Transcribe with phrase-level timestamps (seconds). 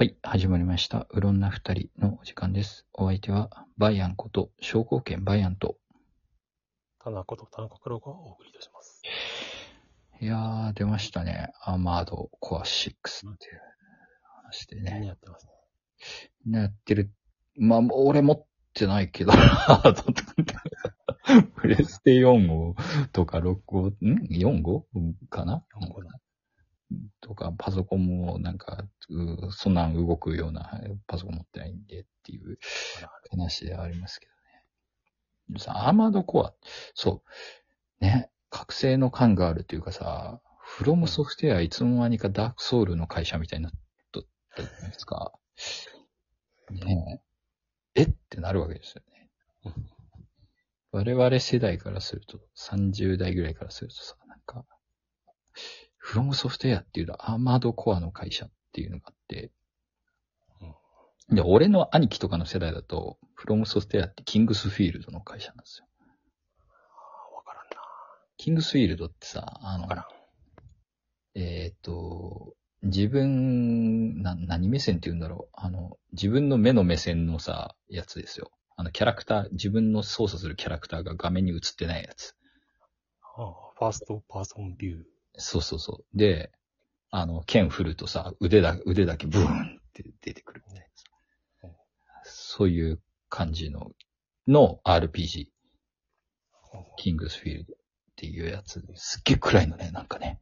[0.00, 1.06] はい、始まりました。
[1.10, 2.86] うろんな二人のお時間です。
[2.94, 5.76] お相手は、バイアンこと、商工券バイアンと。
[7.04, 9.02] 田中と田中黒がお送りいたします。
[10.22, 11.52] いやー、出ましたね。
[11.62, 13.60] アーマードコア6っていう
[14.42, 15.08] 話で何ね。
[15.08, 15.52] やってますね。
[16.46, 17.10] みんなやってる？
[17.58, 18.42] まあ、俺持っ
[18.72, 19.32] てないけど、
[21.56, 22.74] プレステ4号
[23.12, 23.92] とか6号、ん
[24.30, 24.86] ?4 号？
[25.28, 26.18] かな？4号だ
[27.30, 32.58] とか、パソコンもなんか、うそんなん動くようなパソコン持ってないんでっていう
[33.30, 34.26] 話ではありますけ
[35.48, 35.60] どね。
[35.60, 36.52] さ、アーマードコア、
[36.94, 37.22] そ
[38.00, 43.72] う、ね、覚醒の感があるというかさ、フロムソフトウェアいつの間にかダークソウルの会社みたいになっ
[44.10, 44.22] とっ
[44.56, 45.32] たじゃないですか。
[46.72, 47.22] ね
[47.94, 49.30] え、えってなるわけですよね。
[50.90, 54.64] 我々世代からすると、30代ぐらいからするとさ、なんか、
[56.10, 59.52] フロムソフトウェアっていうのはアーマードコアの会社っていうのがあって、
[61.30, 65.86] で、俺の兄貴とかの世代だと、フロムソフトウェアってキングスフィールドの会社なんですよ。
[66.66, 67.80] あわからんな。
[68.38, 70.04] キングスフィールドってさ、あのわ、からん。
[71.36, 75.48] えーっと、自分、な、何目線って言うんだろう。
[75.52, 78.50] あの、自分の目の目線のさ、やつですよ。
[78.74, 82.34] あの、キャラクター、自分の操作するキャラクターが画面に映ってないやつ。
[83.36, 85.19] ああファーストパーソンビュー。
[85.40, 86.16] そうそうそう。
[86.16, 86.50] で、
[87.10, 89.48] あの、剣振るとさ、腕だ、腕だけブーンっ
[89.92, 90.86] て出てくるみたい
[91.62, 91.76] なうん。
[92.24, 93.90] そういう感じの、
[94.46, 95.48] の RPG、
[96.96, 97.76] キングスフィールドっ
[98.16, 98.84] ていうやつ。
[98.94, 100.40] すっげえ暗いのね、なんかね。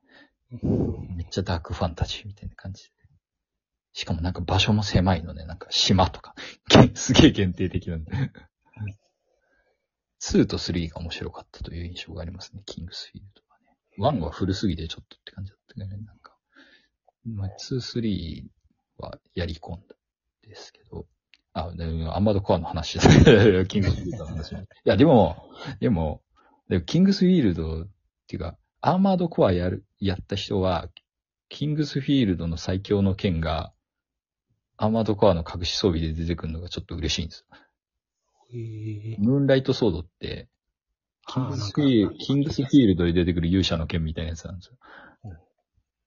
[0.50, 2.90] めっちゃダークファンタジーみたいな感じ。
[3.92, 6.34] しかもなんか場所も狭いのね、なんか島とか。
[6.94, 8.12] すげえ限定的なんで。
[10.20, 13.42] 2と3が面白かったという印象がありますね、キングスフィールド。
[13.98, 16.36] 1は古すぎてちょっとって感じだったけどね、なんか。
[17.24, 18.44] まあ、2、3
[18.98, 19.96] はやり込んだ
[20.46, 21.06] んですけど。
[21.52, 23.02] あ、でもアーマードコアの話だ。
[23.66, 24.52] キングスフィールドの話。
[24.54, 25.50] いや、でも、
[25.80, 26.22] でも、
[26.68, 27.88] でもキングスフィールドっ
[28.26, 30.88] ていうか、アーマードコアやる、やった人は、
[31.48, 33.72] キングスフィールドの最強の剣が、
[34.76, 37.46] アーマードコアの隠し装備で出てくるのがちょっと嬉しいんです。
[38.54, 40.48] ええムーンライトソードって、
[41.28, 44.76] キングスフィールキングスフィールドで出てくる勇者の剣みたいなやつなんですよ。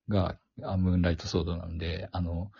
[0.09, 2.52] が、あムーンライトソードなんで、あの、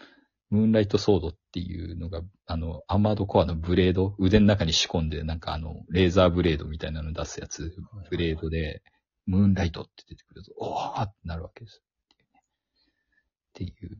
[0.50, 7.74] ムーンライトソードっていうのが、あの、アーマードコアのブレード、腕の中に仕込んで、なんかあの、レーザーブレードみたいなの出すやつ、
[8.10, 8.84] ブレードで、
[9.26, 11.82] ムーンライトって出てくると、おーってなるわけです。
[13.52, 13.98] っていう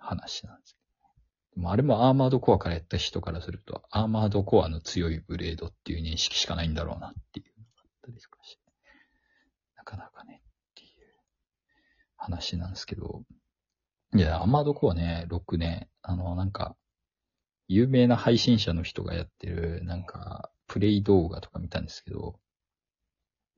[0.00, 1.68] 話なんですけど。
[1.68, 8.62] あれもアーマードコアからやった人からすると、アーマードコアの強いブレードっていう認識しかないんだろうなっていうのがあったりとかして。
[9.76, 10.90] なかなかね、っていう
[12.22, 13.24] 話なんですけど。
[14.14, 16.76] いや、アーマードコアね、6ね、あの、なんか、
[17.68, 22.38] 有名な配信者の人がやってる、なんか、プレイ動画とか見たんですけど、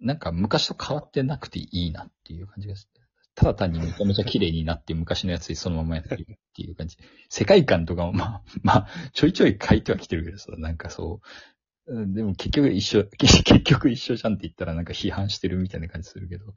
[0.01, 3.01] なんか昔と変わってなくていいなっていう感じがする。
[3.35, 6.97] ただ単にめちゃめちゃ綺麗になって昔のやつにそのままやってるっていう感じ。
[7.29, 11.21] 世界観とかもまあ、まあ、ちょいちょい書いてはきてるけどさ、なんかそ
[11.87, 12.15] う。
[12.15, 16.55] でも結局一緒、結局一緒じゃんって言ったらなんか批判してるみたいな感じするけど。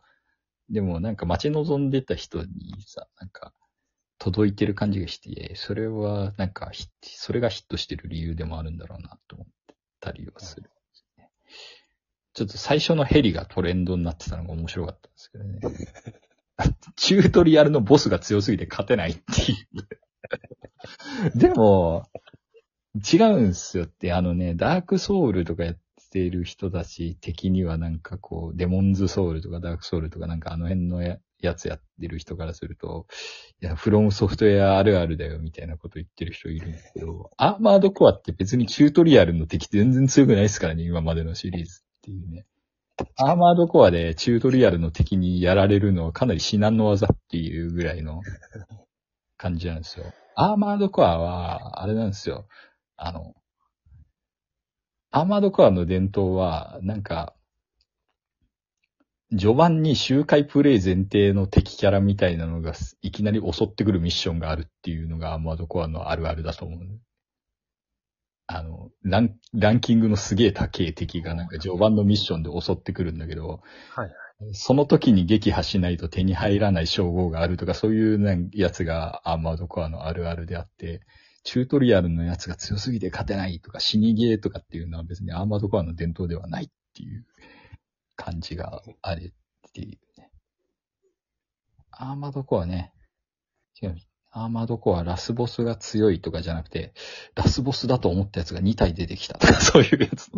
[0.70, 2.48] でもなんか待ち望んでた人に
[2.86, 3.54] さ、なんか
[4.20, 9.48] 届いてる感じがして、それはなんかヒそれがヒットしてる理由でもあるんだろうなと思っ
[10.00, 10.70] たりはする。
[12.34, 15.60] ちょっと最初のヘリがトレンドになってたのが面白かったんですけどね。
[16.96, 19.56] チュートリアルのボスが強すぎて勝てないってい
[21.34, 21.38] う。
[21.38, 22.10] でも、
[22.96, 25.78] 違うんすよって、あのね、ダークソウルとかやっ
[26.08, 33.08] している人たち的にはなんかこう、デモンズソウルとかダークソウルとかなんかあの辺のややつやってる人からすると、
[33.62, 42.46] いや、フロムソフトウェアあるあるだよみたいなこと言ってる人いるんですけど、アーマードコアって別にチュートリアルの敵全然強くないですからね、今までのシリーズっていうね。
[43.18, 48.22] アーマードコアでチュートリアルの敵にやられるのはかなり至難の技っていうぐらいの
[49.38, 50.06] 感じなんですよ。
[50.36, 52.48] アーマードコアは、あれなんですよ。
[52.96, 53.36] あの、
[55.18, 57.34] アーマードコアの伝統は、なんか、
[59.32, 66.80] 序盤に周回プレイ前提の敵キャラみたいなのがいきなり襲ってくるミッションがあるっていうのがアーマードコアのあるあるだと思う。
[68.46, 73.62] あの、ラン、ランキングのすげえ高い敵がなんか序盤のミッションで襲ってくるんだけど、
[73.96, 74.12] はい。
[74.52, 81.02] その時に撃破しないと手に入らない称号があるとか、そういうやつがアーマードコアのあるあるであって、
[81.48, 87.26] チュートリアルのやつが強すぎて勝てないとか、死にゲーとかっていうのは別にアーマードコアの伝統ではないっていう
[88.18, 89.34] 感じがある
[89.70, 90.30] っていうね。
[91.90, 92.92] アーマードコアね、
[93.82, 93.96] 違う。
[94.32, 96.94] アーマードコアラスボスが強いとかじゃなくて、
[97.34, 100.30] ラスボスだと思ったやつが2体出てきたとか、 そういうやつ。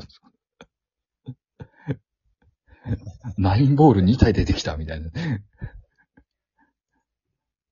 [3.39, 5.09] ナインボール2体出てきたみたいな。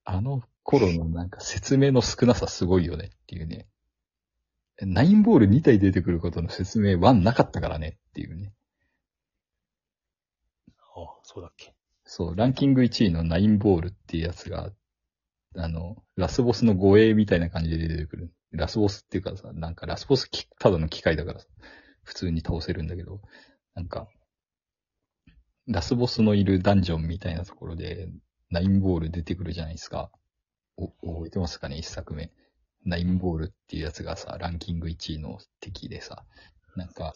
[0.09, 3.67] あの頃のなんか説明の少なさすごいよねっていうね。
[4.79, 8.53] ナインボール2体出てくることの説明1なかったからねっていうね。
[10.95, 11.73] あ、そうだっけ。
[12.05, 14.71] そう、ランキング1位のナインボールっていうやつが、
[15.57, 18.33] あの、ラスボスの護衛みたいな感じで出てくる。
[18.51, 21.47] ラスボスっていうかさ、なんかラスボスきただの機械だからさ、
[22.03, 23.19] 普通に倒せるんだけど、
[23.75, 24.07] なんか、
[25.67, 28.07] ラスボスのいるダンジョンみたいなところで、
[28.49, 30.11] ナインボール出てくるじゃないですか。
[30.77, 31.77] お、覚えてますかね？
[31.77, 32.31] 一作目。
[32.85, 36.25] ナインボールっていうやつがさ、ランキング1位の敵でさ、
[36.75, 37.13] なんか、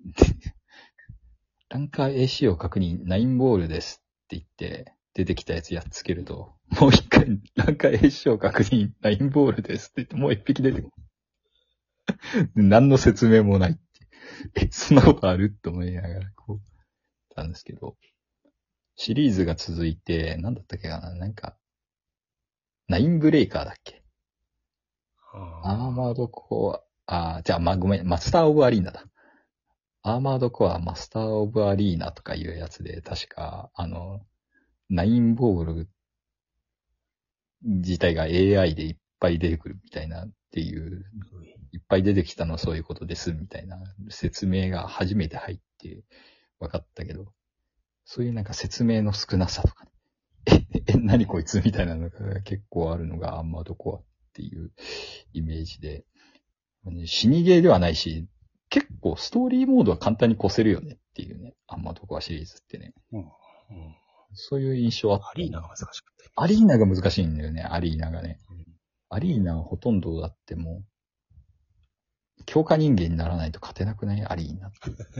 [1.68, 10.92] ランカー AC を確認、ナインボールですって言って、出てきたやつやっつけると、もう一回、ランカー AC を確認、ナインボールですって言って、もう一匹出てくる。
[12.54, 13.80] 何の説明もないって。
[14.66, 15.52] え、そんなことある？
[15.56, 17.96] って思いながら、こう、たんですけど、
[19.02, 21.14] シリーズが続いて、なんだったっけかな？
[21.14, 21.56] なんか、
[22.86, 24.02] ナインブレイカーだっけ？
[25.32, 29.06] あアーマードコア、あーじゃあ、ま、ごめん、マスターオブアリーナだ。
[30.02, 34.20] アーマードコア、マスターオブアリーナとかいうやつで、確か、あの、
[34.90, 35.88] ナインボール
[37.62, 41.06] 自体が AI でいっぱい出てくるみたいなっていう、
[41.72, 43.78] いっぱい出てきたのはそういうことですみたいな
[44.10, 46.04] 説明が初めて入って
[46.58, 47.32] 分かったけど、
[48.12, 49.90] そういうなんか説明の少なさとか、ね、
[50.74, 54.72] え、 え、何こいつみたいなのが結構あるのがアーマードコアっていう
[55.32, 56.04] イメージで、
[56.86, 58.26] ね死にゲーではないし、
[58.68, 62.94] 結構ストーリーモードは簡単に越せるよねっていうね、アーマードコアシリーズってね。
[63.12, 63.30] うん。
[64.32, 65.28] そういう印象あった。
[65.28, 66.42] アリーナが難しかった。
[66.42, 68.40] アリーナが難しいんだよね、アリーナがね。
[68.50, 68.66] うん
[69.12, 70.84] アリーナはほとんどだっても
[72.38, 74.24] う、強化人間にならないと勝てなくない？
[74.24, 75.19] アリーナって。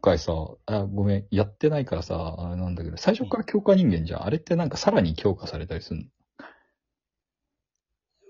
[0.00, 0.32] 回さ
[0.66, 4.24] あ、ごめん、やってないからさ、あれなんだけど、最初から強化人間じゃん。
[4.24, 6.00] あれってなんかさらに強化されたりする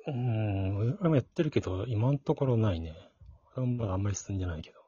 [0.07, 0.13] の？
[0.13, 0.97] うん。
[1.01, 2.95] 俺もやってるけど、今のところないね。
[3.57, 4.79] 俺もまだあんまり進んでないけど。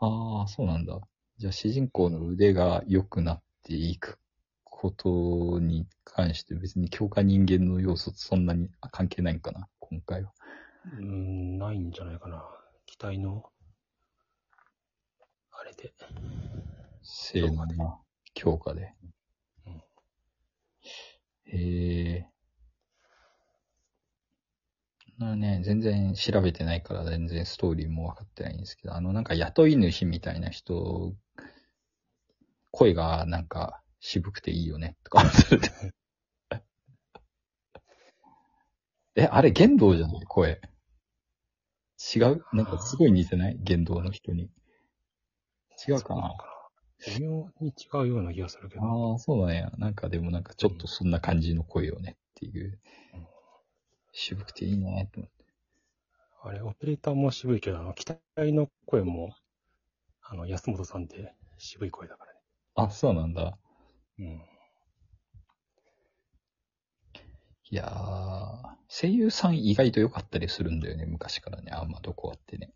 [0.00, 0.98] ああ、そうなんだ。
[1.38, 4.18] じゃあ主人公の腕が良くなっていく
[4.64, 10.32] ことに関して別に強化人間の要素とそんなにあ関係ないんかな、今回は。
[10.98, 12.42] うん、ないんじゃないかな。
[12.86, 13.44] 機体の、
[15.80, 15.94] あれで。
[17.02, 17.98] 性能な
[18.34, 18.94] 強化で。
[19.66, 19.82] うん
[21.52, 22.26] へえ。
[25.18, 31.14] なね、全然調べてないから全然ストーリーも分かってないんですけど、あのなんか雇い主みたいな人、
[32.70, 35.24] 声がなんか渋くていいよね、とか。
[39.16, 40.22] え、あれ玄道じゃない？
[40.24, 40.60] 声。
[42.14, 42.44] 違う？
[42.54, 43.58] なんかすごい似てない？
[43.60, 44.50] 玄道の人に。
[45.88, 46.34] 違うかな
[47.16, 48.82] 微妙に違うような気がするけど。
[48.82, 49.70] ああ、そうだね。
[49.78, 52.78] なんかでもなんかちょっとそんな感じの声よねっていう
[53.14, 53.26] うん。
[54.12, 55.44] 渋くていいねって思って。
[56.42, 59.34] あれ、オペレーターも渋いけど、あの、機体の声も、
[60.22, 62.38] あの、安本さんって渋い声だからね。
[62.74, 63.58] あ、そうなんだ。
[64.18, 64.42] うん。
[67.72, 71.72] いやー、声優さん意外と良かったりするんだよね、昔からね。
[71.72, 72.72] あんまどこあってね。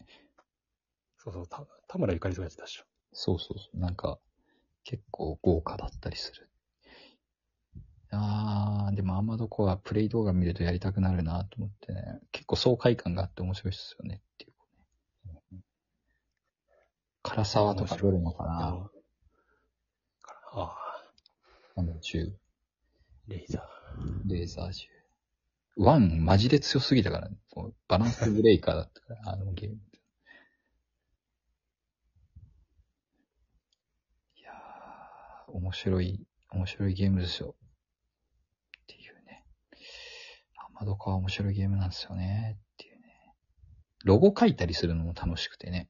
[1.16, 2.84] そうそう、た田村ゆかりとかやってたでしょ。
[3.14, 3.78] そうそうそう。
[3.78, 4.18] なんか、
[4.82, 6.50] 結構豪華だったりする。
[8.10, 12.20] あー、でもアーマードコアプレイ動画見るとやりたくなるなと思ってね。
[12.32, 14.48] 結構爽快感があって面白いっすよねってい
[15.52, 15.62] う、ね。
[17.22, 18.90] 唐沢とか出るのかな
[20.52, 20.76] ああ、
[21.76, 22.32] なんだろう、中。
[23.26, 24.30] レイザー。
[24.32, 24.86] レーザー銃。
[25.76, 27.36] ワン、マジで強すぎたからね。
[27.88, 29.76] バランスブレイカーだったから、あのゲーム。
[34.36, 37.54] いやー、面白い、面白いゲームですよ。
[38.82, 39.44] っていうね。
[40.56, 42.58] アマドカは面白いゲームなんですよね。
[42.58, 43.34] っていうね。
[44.04, 45.88] ロゴ書いたりするのも楽しくてね。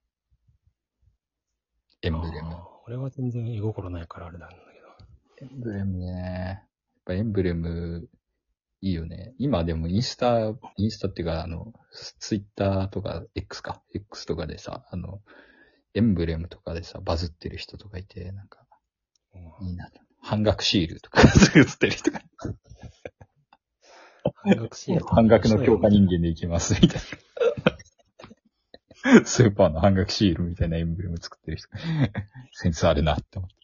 [2.02, 2.58] エンブレム。
[2.86, 4.56] 俺は全然絵心ないからあれなんだ
[5.38, 5.50] けど。
[5.50, 6.06] エンブレムね。
[6.06, 6.66] やっ
[7.06, 8.10] ぱエンブレム、
[8.82, 9.32] いいよね。
[9.38, 10.40] 今でもインスタ、
[10.76, 11.72] インスタっていうか、あの、
[12.18, 15.22] ツイッターとか X か、X とかでさ、あの、
[15.94, 18.63] エンブレムとかでさ、バズってる人とかいて、なんか、うん
[19.62, 20.00] いいなと。
[20.20, 22.22] 半額シールとか 作ってる人が、
[24.34, 27.04] 半額シール半額の強化人間でいきます、みたいな。
[29.26, 31.68] スーパーの半額シールみたいなエンブレム作ってる人。
[32.52, 33.54] センスあるなって思って。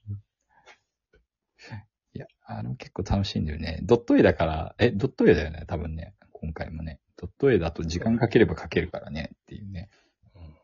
[2.12, 3.80] いや、あの結構構楽しんでるね。
[3.82, 6.14] ドット絵だから、え、ドット絵だよね、多分ね。
[6.32, 7.00] 今回もね。
[7.16, 9.88] ドット絵だと時間かければかけるからね、っていうね。
[10.34, 10.56] うん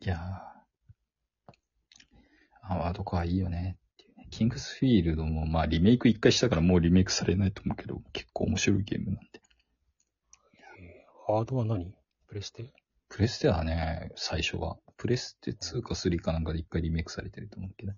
[0.00, 0.51] いやー。
[2.92, 4.28] ードかいいよねっていうね。
[4.30, 9.42] キングスフィールドもまあリメイク一回したからもうリメイクされないと思うけど、結構面白いゲームなんで。
[10.78, 11.94] えーハードは何？
[12.28, 12.72] プレステ？
[13.08, 14.76] プレステはね、最初は。
[14.96, 17.92] プレステ2か3かなんかで一回リメイクされてると思うけど。
[17.92, 17.94] い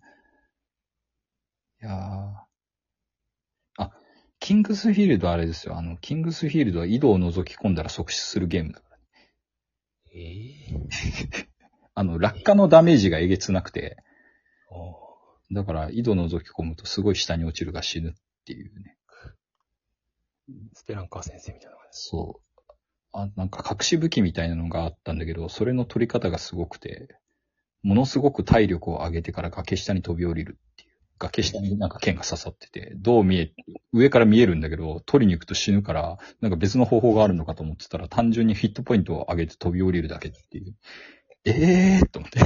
[1.80, 3.82] やー。
[3.84, 3.90] あ、
[4.40, 5.76] キングスフィールドはあれですよ。
[5.76, 8.98] あの、キングスフィールドは井戸を覗き込んだら即死するゲームだから。
[10.12, 11.48] ええ
[11.94, 13.96] あの、落下のダメージがえげつなくて、
[15.52, 18.12] だから井戸覗き込むとすごい下に落ちるが死ぬっ
[18.44, 18.96] ていうね。
[20.74, 22.00] スペランカー先生みたいな感じ。
[22.00, 22.62] そう。
[23.12, 27.16] あ、なんか隠し武器みたいなのがあったんだけど、それの取り方がすごくて、
[27.82, 30.94] ものすごく体力を上げてから崖下に飛び降りるっていう。
[31.18, 33.52] 崖下になんか剣が刺さってて、どう見え、
[33.92, 40.74] 上から見えるんだけど、取りに行くと死ぬから、なんか別の方法があるのかと思ってたら、単純にヒットポイントを上げて飛び降りるだけっていう。
[41.44, 42.40] ええーと思って。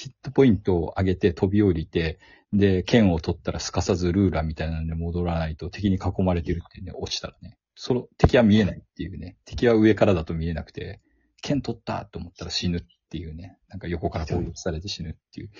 [0.00, 2.18] ヒットポイントを上げて飛び降りて、
[2.54, 7.58] で、剣を取ったらすかさずルーラーみたいなので戻らないと敵に囲まれてるっていうね、落ちたらね。
[7.74, 9.36] その敵は見えないっていうね。
[9.44, 11.02] 敵は上からだと見えなくて、
[11.42, 12.80] 剣取ったと思ったら死ぬっ
[13.10, 13.58] ていうね。
[13.68, 15.50] なんか横から攻撃されて死ぬっていう。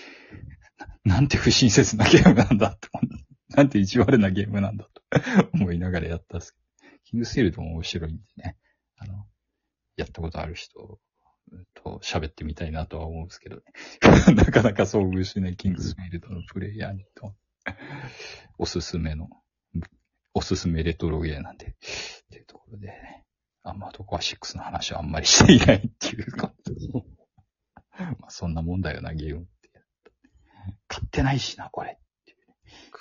[1.05, 3.15] な なんて不親切なゲームなんだって思う。
[3.55, 5.01] なんて意地悪なゲームなんだと
[5.53, 6.61] 思いながらやったんですけど。
[7.03, 8.57] キングスフィールドも面白いんでね。
[8.97, 9.27] あの、
[9.97, 10.99] やったことある人
[11.99, 13.63] 喋ってみたいなとは思うんですけどね。
[14.35, 17.35] なかなか遭遇しないキングスフィールドのプレイヤーにと、
[18.57, 19.29] おすすめの、
[20.33, 21.73] おすすめレトロゲーなんで、っ
[22.29, 23.25] ていうところで、ね、
[23.63, 26.53] あんまドコア6の話はあんまりしていないっていうか、
[28.19, 29.71] まあそんなもんだよな、ゲームって。
[30.87, 31.99] 買ってないしな、これ。